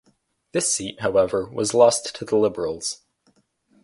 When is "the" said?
2.25-2.35